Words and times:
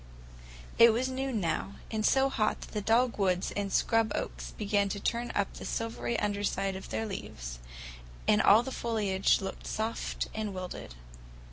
It 0.79 0.93
was 0.93 1.09
noon 1.09 1.39
now, 1.39 1.73
and 1.91 2.03
so 2.03 2.27
hot 2.27 2.61
that 2.61 2.71
the 2.71 2.81
dogwoods 2.81 3.51
and 3.51 3.71
scrub 3.71 4.11
oaks 4.15 4.49
began 4.49 4.89
to 4.89 4.99
turn 4.99 5.31
up 5.35 5.53
the 5.53 5.63
silvery 5.63 6.17
under 6.19 6.43
side 6.43 6.75
of 6.75 6.89
their 6.89 7.05
leaves, 7.05 7.59
and 8.27 8.41
all 8.41 8.63
the 8.63 8.71
foliage 8.71 9.41
looked 9.41 9.67
soft 9.67 10.27
and 10.33 10.55
wilted. 10.55 10.95